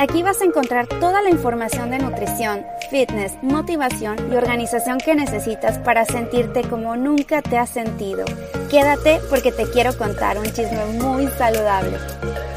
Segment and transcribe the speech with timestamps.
[0.00, 5.76] Aquí vas a encontrar toda la información de nutrición, fitness, motivación y organización que necesitas
[5.76, 8.24] para sentirte como nunca te has sentido.
[8.70, 11.98] Quédate porque te quiero contar un chisme muy saludable.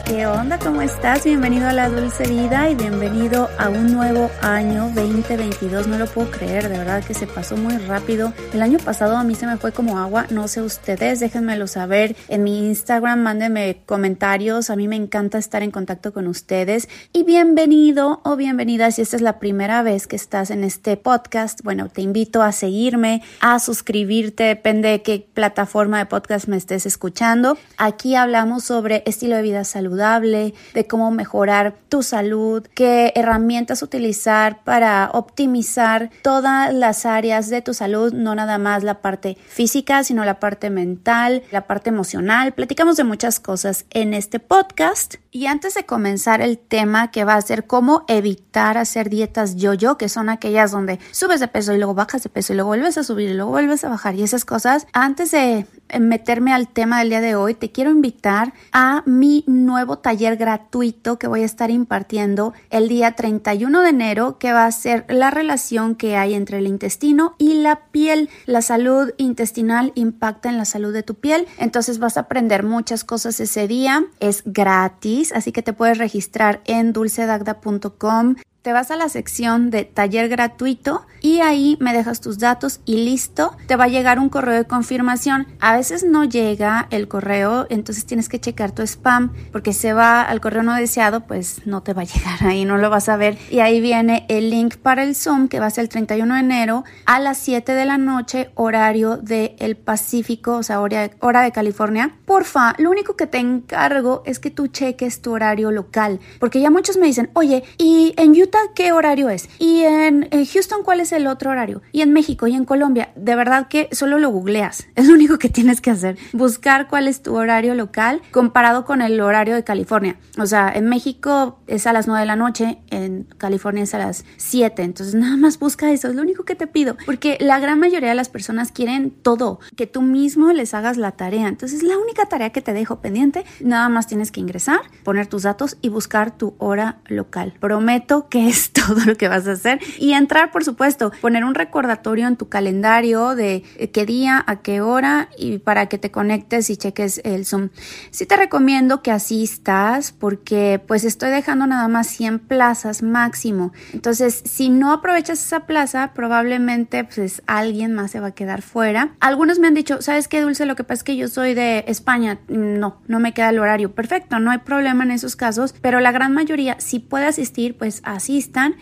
[0.06, 0.60] ¿Qué onda?
[0.60, 1.24] ¿Cómo estás?
[1.24, 5.88] Bienvenido a la Dulce Vida y bienvenido a un nuevo año 2022.
[5.88, 8.34] No lo puedo creer, de verdad que se pasó muy rápido.
[8.54, 12.18] El año pasado a mí se me fue como agua, no sé ustedes, déjenmelo saber
[12.28, 16.90] en mi Instagram, mándenme comentarios, a mí me encanta estar en contacto con ustedes.
[17.14, 21.62] Y bienvenido o bienvenida si esta es la primera vez que estás en este podcast.
[21.64, 26.86] Bueno, te invito a seguirme, a suscribirte, depende de qué plataforma de podcast me estés
[26.86, 27.58] escuchando.
[27.80, 34.64] Aquí hablamos sobre estilo de vida saludable de cómo mejorar tu salud, qué herramientas utilizar
[34.64, 40.24] para optimizar todas las áreas de tu salud, no nada más la parte física, sino
[40.24, 42.54] la parte mental, la parte emocional.
[42.54, 45.16] Platicamos de muchas cosas en este podcast.
[45.32, 49.98] Y antes de comenzar el tema que va a ser cómo evitar hacer dietas yo-yo,
[49.98, 52.98] que son aquellas donde subes de peso y luego bajas de peso y luego vuelves
[52.98, 55.66] a subir y luego vuelves a bajar y esas cosas, antes de
[56.00, 61.20] meterme al tema del día de hoy, te quiero invitar a mi nuevo taller gratuito
[61.20, 65.32] que voy a estar impartiendo el día 31 de enero, que va a ser la
[65.32, 68.30] relación que hay entre el intestino y la piel.
[68.46, 73.04] La salud intestinal impacta en la salud de tu piel, entonces vas a aprender muchas
[73.04, 74.06] cosas ese día.
[74.20, 79.84] Es gratis así que te puedes registrar en dulcedagda.com te vas a la sección de
[79.84, 84.30] taller gratuito y ahí me dejas tus datos y listo, te va a llegar un
[84.30, 85.48] correo de confirmación.
[85.60, 90.22] A veces no llega el correo, entonces tienes que checar tu spam porque se va
[90.22, 93.18] al correo no deseado, pues no te va a llegar ahí, no lo vas a
[93.18, 93.38] ver.
[93.52, 96.40] Y ahí viene el link para el Zoom que va a ser el 31 de
[96.40, 101.52] enero a las 7 de la noche, horario del Pacífico, o sea, hora, hora de
[101.52, 102.16] California.
[102.26, 106.72] Porfa, lo único que te encargo es que tú cheques tu horario local, porque ya
[106.72, 109.50] muchos me dicen, oye, y en YouTube qué horario es.
[109.60, 111.82] Y en, Houston, ¿cuál es el otro horario?
[111.92, 114.88] Y en México y en Colombia, de verdad que solo lo googleas.
[115.04, 116.18] Es lo único que tienes que hacer.
[116.32, 120.18] Buscar cuál es tu horario local comparado con el horario de California.
[120.38, 123.98] O sea, en México es a las 9 de la noche, en California es a
[123.98, 124.82] las 7.
[124.82, 126.08] Entonces, nada más busca eso.
[126.08, 126.96] Es lo único que te pido.
[127.06, 129.60] Porque la gran mayoría de las personas quieren todo.
[129.76, 131.48] Que tú mismo les hagas la tarea.
[131.48, 135.44] Entonces, la única tarea que te dejo pendiente, nada más tienes que ingresar, poner tus
[135.44, 137.56] datos y buscar tu hora local.
[137.60, 139.80] Prometo que es todo lo que vas a hacer.
[139.98, 144.82] Y entrar, por supuesto, poner un recordatorio en tu calendario de qué día, a qué
[144.82, 147.70] hora y para que te conectes y cheques el Zoom.
[148.12, 153.74] Sí te recomiendo que asistas porque pues estoy dejando nada más 100 plazas máximo.
[153.94, 159.16] Entonces, si no aprovechas esa plaza, probablemente pues alguien más se va a quedar fuera.
[159.20, 160.66] Algunos me han dicho, ¿sabes qué, Dulce?
[160.66, 162.40] Lo que pasa es que yo soy de España.
[162.48, 163.94] No, no me queda el horario.
[163.94, 168.02] Perfecto, no hay problema en esos casos, pero la gran mayoría, si puede asistir, pues
[168.04, 168.33] así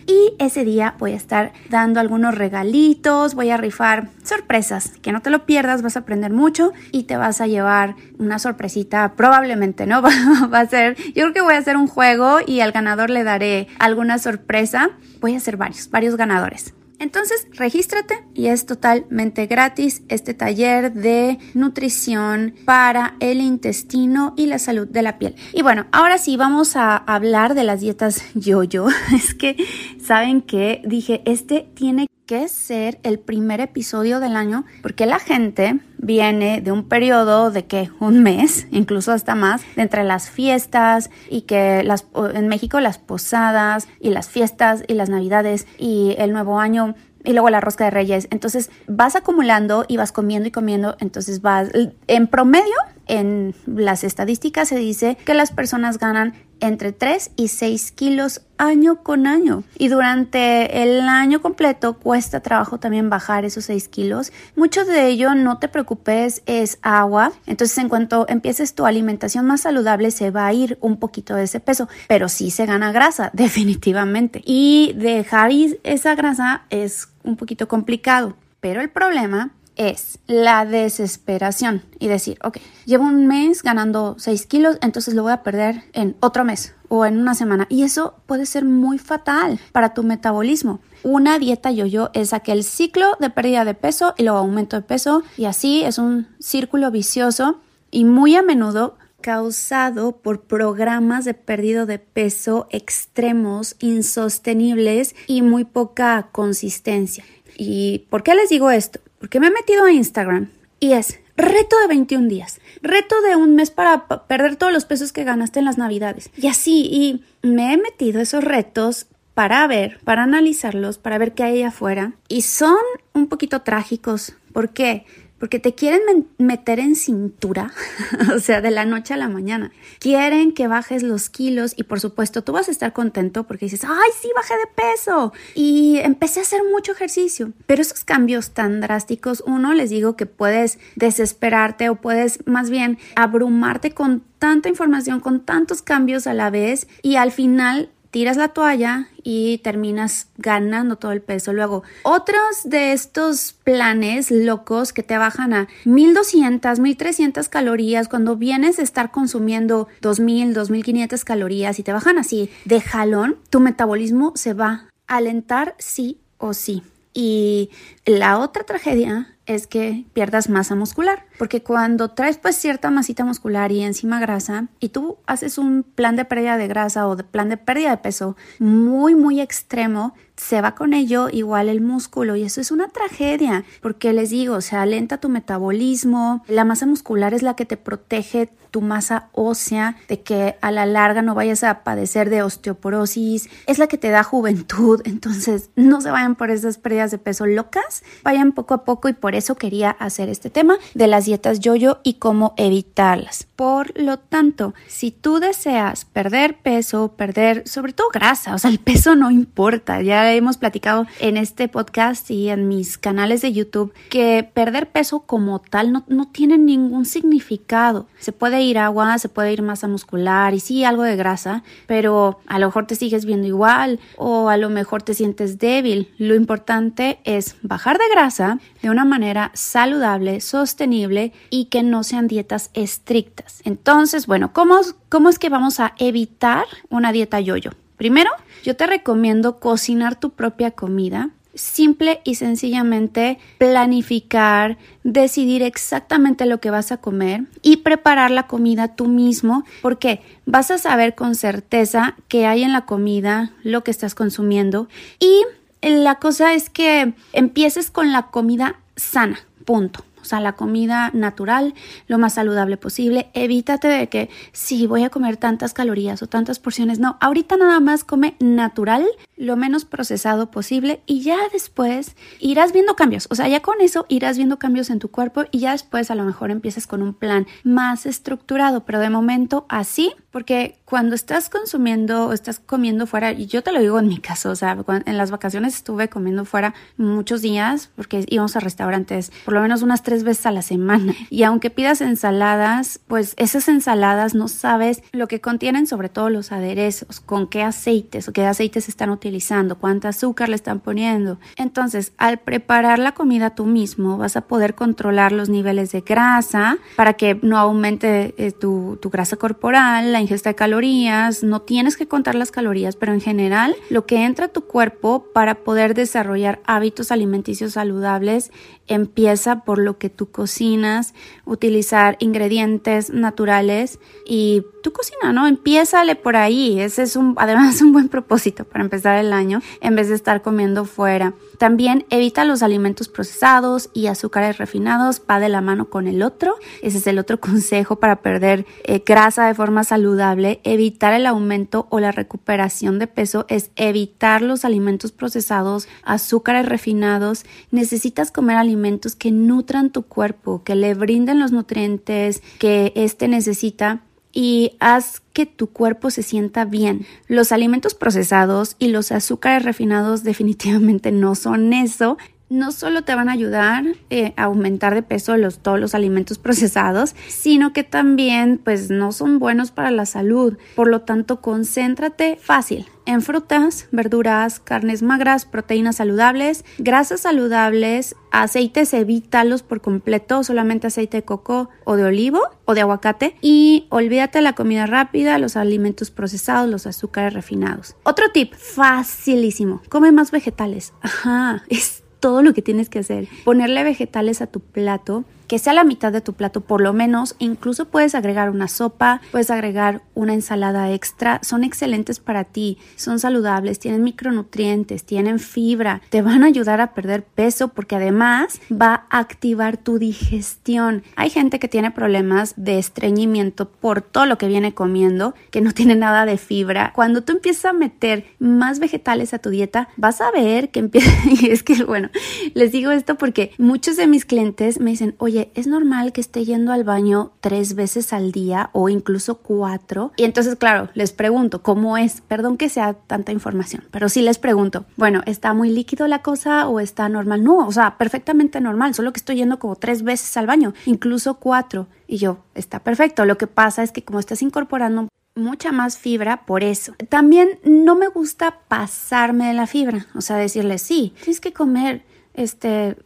[0.06, 5.20] y ese día voy a estar dando algunos regalitos, voy a rifar sorpresas, que no
[5.20, 9.86] te lo pierdas, vas a aprender mucho y te vas a llevar una sorpresita, probablemente,
[9.86, 10.00] ¿no?
[10.52, 13.24] Va a ser, yo creo que voy a hacer un juego y al ganador le
[13.24, 16.72] daré alguna sorpresa, voy a hacer varios, varios ganadores.
[17.02, 24.60] Entonces, regístrate y es totalmente gratis este taller de nutrición para el intestino y la
[24.60, 25.34] salud de la piel.
[25.52, 28.86] Y bueno, ahora sí vamos a hablar de las dietas yo-yo.
[29.12, 29.56] Es que,
[30.00, 30.80] ¿saben qué?
[30.84, 36.72] Dije, este tiene que ser el primer episodio del año porque la gente viene de
[36.72, 42.06] un periodo de que un mes, incluso hasta más, entre las fiestas y que las,
[42.32, 47.32] en México las posadas y las fiestas y las navidades y el nuevo año y
[47.32, 48.28] luego la rosca de reyes.
[48.30, 50.96] Entonces vas acumulando y vas comiendo y comiendo.
[51.00, 51.68] Entonces vas,
[52.06, 52.74] en promedio,
[53.08, 56.32] en las estadísticas se dice que las personas ganan
[56.62, 59.64] entre 3 y 6 kilos año con año.
[59.76, 64.32] Y durante el año completo cuesta trabajo también bajar esos 6 kilos.
[64.56, 67.32] Mucho de ello, no te preocupes, es agua.
[67.46, 71.44] Entonces, en cuanto empieces tu alimentación más saludable, se va a ir un poquito de
[71.44, 71.88] ese peso.
[72.08, 74.40] Pero sí se gana grasa, definitivamente.
[74.44, 75.42] Y dejar
[75.82, 78.36] esa grasa es un poquito complicado.
[78.60, 84.78] Pero el problema es la desesperación y decir, ok, llevo un mes ganando 6 kilos,
[84.82, 87.66] entonces lo voy a perder en otro mes o en una semana.
[87.70, 90.80] Y eso puede ser muy fatal para tu metabolismo.
[91.02, 95.22] Una dieta yo-yo es aquel ciclo de pérdida de peso y luego aumento de peso
[95.36, 97.60] y así es un círculo vicioso
[97.90, 105.64] y muy a menudo causado por programas de pérdida de peso extremos, insostenibles y muy
[105.64, 107.24] poca consistencia.
[107.56, 109.00] ¿Y por qué les digo esto?
[109.22, 113.54] Porque me he metido a Instagram y es reto de 21 días, reto de un
[113.54, 116.28] mes para perder todos los pesos que ganaste en las navidades.
[116.36, 121.44] Y así, y me he metido esos retos para ver, para analizarlos, para ver qué
[121.44, 122.14] hay afuera.
[122.26, 122.74] Y son
[123.12, 124.34] un poquito trágicos.
[124.52, 125.06] ¿Por qué?
[125.42, 127.72] Porque te quieren meter en cintura,
[128.32, 129.72] o sea, de la noche a la mañana.
[129.98, 133.82] Quieren que bajes los kilos y por supuesto tú vas a estar contento porque dices,
[133.82, 137.52] ay, sí, bajé de peso y empecé a hacer mucho ejercicio.
[137.66, 142.98] Pero esos cambios tan drásticos, uno les digo que puedes desesperarte o puedes más bien
[143.16, 148.48] abrumarte con tanta información, con tantos cambios a la vez y al final tiras la
[148.48, 151.52] toalla y terminas ganando todo el peso.
[151.52, 158.78] Luego, otros de estos planes locos que te bajan a 1200, 1300 calorías cuando vienes
[158.78, 164.52] a estar consumiendo 2000, 2500 calorías y te bajan así de jalón, tu metabolismo se
[164.52, 166.82] va a alentar sí o sí.
[167.14, 167.70] Y
[168.04, 173.72] la otra tragedia es que pierdas masa muscular, porque cuando traes pues cierta masita muscular
[173.72, 177.48] y encima grasa y tú haces un plan de pérdida de grasa o de plan
[177.48, 182.42] de pérdida de peso muy muy extremo, se va con ello igual el músculo y
[182.42, 187.42] eso es una tragedia, porque les digo, se alenta tu metabolismo, la masa muscular es
[187.42, 191.84] la que te protege tu masa ósea, de que a la larga no vayas a
[191.84, 196.78] padecer de osteoporosis, es la que te da juventud, entonces no se vayan por esas
[196.78, 200.78] pérdidas de peso locas, vayan poco a poco y por eso quería hacer este tema
[200.94, 203.46] de las dietas yo-yo y cómo evitarlas.
[203.56, 208.78] Por lo tanto, si tú deseas perder peso, perder sobre todo grasa, o sea, el
[208.78, 213.94] peso no importa, ya hemos platicado en este podcast y en mis canales de YouTube
[214.10, 218.08] que perder peso como tal no, no tiene ningún significado.
[218.18, 222.40] Se puede ir agua, se puede ir masa muscular y sí algo de grasa, pero
[222.46, 226.12] a lo mejor te sigues viendo igual o a lo mejor te sientes débil.
[226.18, 232.26] Lo importante es bajar de grasa de una manera saludable, sostenible y que no sean
[232.26, 233.62] dietas estrictas.
[233.64, 237.70] Entonces, bueno, ¿cómo, cómo es que vamos a evitar una dieta yo-yo?
[237.96, 238.30] Primero,
[238.64, 246.70] yo te recomiendo cocinar tu propia comida simple y sencillamente planificar, decidir exactamente lo que
[246.70, 252.16] vas a comer y preparar la comida tú mismo porque vas a saber con certeza
[252.28, 254.88] qué hay en la comida, lo que estás consumiendo
[255.18, 255.42] y
[255.82, 260.04] la cosa es que empieces con la comida sana, punto.
[260.22, 261.74] O sea, la comida natural,
[262.06, 263.30] lo más saludable posible.
[263.34, 266.98] Evítate de que si voy a comer tantas calorías o tantas porciones.
[266.98, 272.94] No, ahorita nada más come natural, lo menos procesado posible y ya después irás viendo
[272.94, 273.26] cambios.
[273.30, 276.14] O sea, ya con eso irás viendo cambios en tu cuerpo y ya después a
[276.14, 281.48] lo mejor empiezas con un plan más estructurado, pero de momento así, porque cuando estás
[281.48, 284.76] consumiendo o estás comiendo fuera, yo te lo digo en mi caso, o sea,
[285.06, 289.82] en las vacaciones estuve comiendo fuera muchos días porque íbamos a restaurantes por lo menos
[289.82, 291.14] unas tres veces a la semana.
[291.30, 296.52] Y aunque pidas ensaladas, pues esas ensaladas no sabes lo que contienen, sobre todo los
[296.52, 301.38] aderezos, con qué aceites o qué aceites están utilizando cuánta azúcar le están poniendo.
[301.56, 306.78] Entonces, al preparar la comida tú mismo, vas a poder controlar los niveles de grasa
[306.96, 311.42] para que no aumente eh, tu, tu grasa corporal, la ingesta de calorías.
[311.42, 315.26] No tienes que contar las calorías, pero en general, lo que entra a tu cuerpo
[315.32, 318.50] para poder desarrollar hábitos alimenticios saludables
[318.88, 321.14] empieza por lo que tú cocinas,
[321.44, 325.46] utilizar ingredientes naturales y tu cocina, ¿no?
[325.46, 326.80] Empiézale por ahí.
[326.80, 330.42] Ese es un, además, un buen propósito para empezar el año en vez de estar
[330.42, 331.34] comiendo fuera.
[331.58, 336.56] También evita los alimentos procesados y azúcares refinados, va de la mano con el otro.
[336.82, 340.60] Ese es el otro consejo para perder eh, grasa de forma saludable.
[340.64, 347.44] Evitar el aumento o la recuperación de peso es evitar los alimentos procesados, azúcares refinados.
[347.70, 348.81] Necesitas comer alimentos
[349.16, 355.46] que nutran tu cuerpo, que le brinden los nutrientes que éste necesita y haz que
[355.46, 357.06] tu cuerpo se sienta bien.
[357.26, 362.16] Los alimentos procesados y los azúcares refinados definitivamente no son eso.
[362.52, 366.36] No solo te van a ayudar eh, a aumentar de peso los, todos los alimentos
[366.46, 370.58] procesados, sino que también pues no son buenos para la salud.
[370.76, 378.92] Por lo tanto, concéntrate fácil en frutas, verduras, carnes magras, proteínas saludables, grasas saludables, aceites
[378.92, 384.38] evítalos por completo, solamente aceite de coco o de olivo o de aguacate y olvídate
[384.38, 387.96] de la comida rápida, los alimentos procesados, los azúcares refinados.
[388.02, 390.92] Otro tip facilísimo, come más vegetales.
[391.00, 393.26] Ajá, es todo lo que tienes que hacer.
[393.44, 397.36] Ponerle vegetales a tu plato que sea la mitad de tu plato por lo menos.
[397.38, 401.40] Incluso puedes agregar una sopa, puedes agregar una ensalada extra.
[401.42, 406.94] Son excelentes para ti, son saludables, tienen micronutrientes, tienen fibra, te van a ayudar a
[406.94, 411.02] perder peso porque además va a activar tu digestión.
[411.16, 415.72] Hay gente que tiene problemas de estreñimiento por todo lo que viene comiendo, que no
[415.72, 416.92] tiene nada de fibra.
[416.94, 421.10] Cuando tú empiezas a meter más vegetales a tu dieta, vas a ver que empieza,
[421.28, 422.08] y es que bueno,
[422.54, 426.44] les digo esto porque muchos de mis clientes me dicen, oye, es normal que esté
[426.44, 430.12] yendo al baño tres veces al día o incluso cuatro.
[430.16, 432.20] Y entonces, claro, les pregunto, ¿cómo es?
[432.20, 436.68] Perdón que sea tanta información, pero sí les pregunto, bueno, ¿está muy líquido la cosa
[436.68, 437.42] o está normal?
[437.42, 441.34] No, o sea, perfectamente normal, solo que estoy yendo como tres veces al baño, incluso
[441.34, 441.88] cuatro.
[442.06, 443.24] Y yo, está perfecto.
[443.24, 446.94] Lo que pasa es que como estás incorporando mucha más fibra por eso.
[447.08, 452.02] También no me gusta pasarme de la fibra, o sea, decirle, sí, tienes que comer
[452.34, 452.96] este,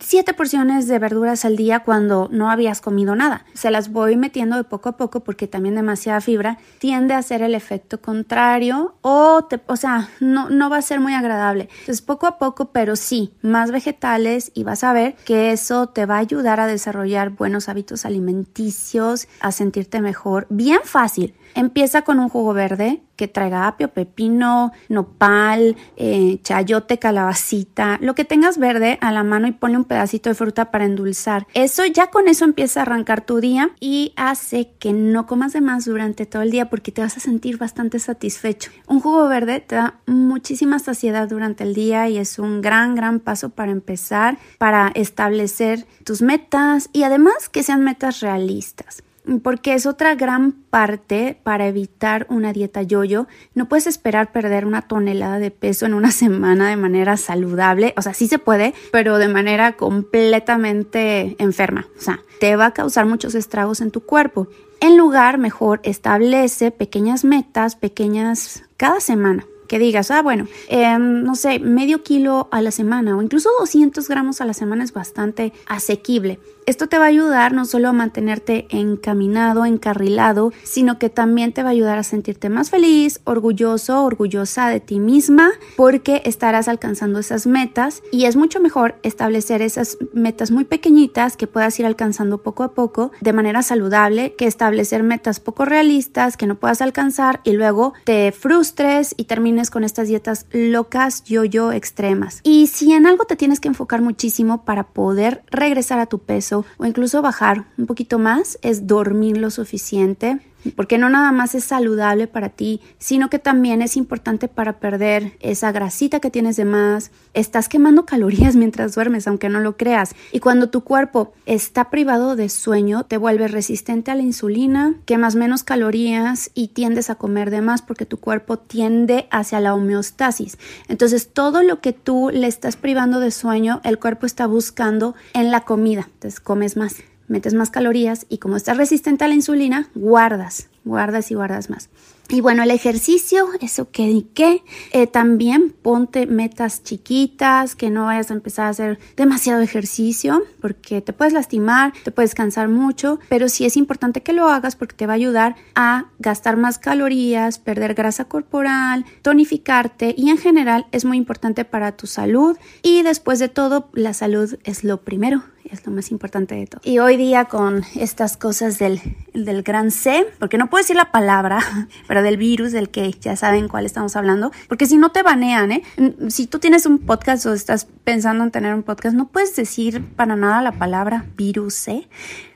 [0.00, 3.44] siete porciones de verduras al día cuando no habías comido nada.
[3.54, 7.42] Se las voy metiendo de poco a poco porque también demasiada fibra tiende a hacer
[7.42, 11.68] el efecto contrario o, te, o sea, no, no va a ser muy agradable.
[11.80, 16.06] Entonces, poco a poco, pero sí, más vegetales y vas a ver que eso te
[16.06, 20.46] va a ayudar a desarrollar buenos hábitos alimenticios, a sentirte mejor.
[20.50, 21.34] Bien fácil.
[21.54, 28.24] Empieza con un jugo verde que traiga apio, pepino, nopal, eh, chayote, calabacita, lo que
[28.24, 31.46] tengas verde a la mano y ponle un pedacito de fruta para endulzar.
[31.52, 35.60] Eso ya con eso empieza a arrancar tu día y hace que no comas de
[35.60, 38.70] más durante todo el día porque te vas a sentir bastante satisfecho.
[38.86, 43.18] Un jugo verde te da muchísima saciedad durante el día y es un gran, gran
[43.18, 49.02] paso para empezar, para establecer tus metas y además que sean metas realistas
[49.42, 53.26] porque es otra gran parte para evitar una dieta yoyo.
[53.54, 57.94] No puedes esperar perder una tonelada de peso en una semana de manera saludable.
[57.96, 61.86] O sea, sí se puede, pero de manera completamente enferma.
[61.96, 64.48] O sea, te va a causar muchos estragos en tu cuerpo.
[64.80, 71.36] En lugar, mejor establece pequeñas metas, pequeñas cada semana que digas, ah, bueno, em, no
[71.36, 75.52] sé, medio kilo a la semana o incluso 200 gramos a la semana es bastante
[75.66, 76.40] asequible.
[76.68, 81.62] Esto te va a ayudar no solo a mantenerte encaminado, encarrilado, sino que también te
[81.62, 87.20] va a ayudar a sentirte más feliz, orgulloso, orgullosa de ti misma, porque estarás alcanzando
[87.20, 92.42] esas metas y es mucho mejor establecer esas metas muy pequeñitas que puedas ir alcanzando
[92.42, 97.40] poco a poco de manera saludable que establecer metas poco realistas que no puedas alcanzar
[97.44, 99.24] y luego te frustres y
[99.66, 102.40] con estas dietas locas, yo-yo extremas.
[102.44, 106.64] Y si en algo te tienes que enfocar muchísimo para poder regresar a tu peso,
[106.78, 110.40] o incluso bajar un poquito más es dormir lo suficiente,
[110.76, 115.36] porque no nada más es saludable para ti, sino que también es importante para perder
[115.40, 117.10] esa grasita que tienes de más.
[117.34, 120.14] Estás quemando calorías mientras duermes, aunque no lo creas.
[120.32, 125.34] Y cuando tu cuerpo está privado de sueño, te vuelves resistente a la insulina, quemas
[125.34, 130.58] menos calorías y tiendes a comer de más porque tu cuerpo tiende hacia la homeostasis.
[130.88, 135.50] Entonces, todo lo que tú le estás privando de sueño, el cuerpo está buscando en
[135.50, 136.08] la comida.
[136.12, 136.96] Entonces, comes más
[137.28, 141.88] metes más calorías y como estás resistente a la insulina, guardas, guardas y guardas más.
[142.30, 144.62] Y bueno, el ejercicio, eso que y qué.
[144.92, 151.00] Eh, también ponte metas chiquitas, que no vayas a empezar a hacer demasiado ejercicio, porque
[151.00, 154.94] te puedes lastimar, te puedes cansar mucho, pero sí es importante que lo hagas porque
[154.94, 160.86] te va a ayudar a gastar más calorías, perder grasa corporal, tonificarte y en general
[160.92, 162.58] es muy importante para tu salud.
[162.82, 166.80] Y después de todo, la salud es lo primero es lo más importante de todo.
[166.84, 169.00] Y hoy día con estas cosas del,
[169.34, 171.60] del gran C, porque no puedo decir la palabra,
[172.08, 175.72] pero del virus, del que ya saben cuál estamos hablando, porque si no te banean,
[175.72, 175.82] ¿eh?
[176.28, 180.04] Si tú tienes un podcast o estás pensando en tener un podcast, no puedes decir
[180.16, 182.08] para nada la palabra virus C,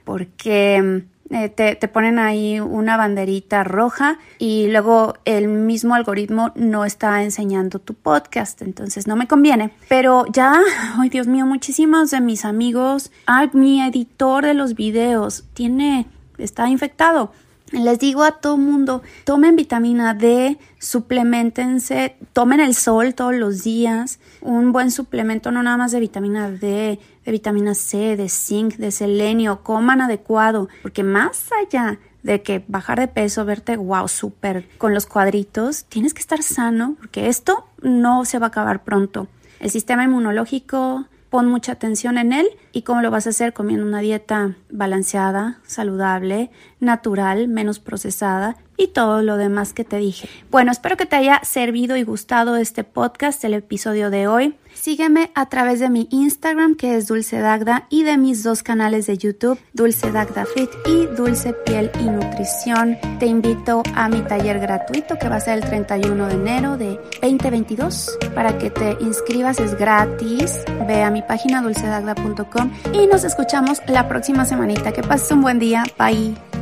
[0.05, 6.85] porque eh, te, te, ponen ahí una banderita roja y luego el mismo algoritmo no
[6.85, 9.71] está enseñando tu podcast, entonces no me conviene.
[9.89, 10.61] Pero ya,
[10.99, 16.69] ay Dios mío, muchísimos de mis amigos, ah, mi editor de los videos tiene, está
[16.69, 17.33] infectado.
[17.73, 24.21] Les digo a todo mundo, tomen vitamina D, suplementense, tomen el sol todos los días,
[24.43, 28.91] un buen suplemento no nada más de vitamina D, de vitamina C, de zinc, de
[28.91, 34.93] selenio, coman adecuado, porque más allá de que bajar de peso, verte wow, súper con
[34.93, 39.29] los cuadritos, tienes que estar sano, porque esto no se va a acabar pronto.
[39.61, 43.87] El sistema inmunológico pon mucha atención en él y cómo lo vas a hacer comiendo
[43.87, 46.51] una dieta balanceada, saludable,
[46.81, 50.29] natural, menos procesada y todo lo demás que te dije.
[50.51, 54.57] Bueno, espero que te haya servido y gustado este podcast, el episodio de hoy.
[54.75, 59.07] Sígueme a través de mi Instagram que es Dulce Dagda y de mis dos canales
[59.07, 62.97] de YouTube, Dulce Dagda Fit y Dulce Piel y Nutrición.
[63.19, 66.99] Te invito a mi taller gratuito que va a ser el 31 de enero de
[67.21, 70.65] 2022 para que te inscribas, es gratis.
[70.89, 72.62] Ve a mi página dulcedagda.com
[72.93, 74.93] y nos escuchamos la próxima semanita.
[74.93, 75.85] Que pases un buen día.
[75.99, 76.62] Bye.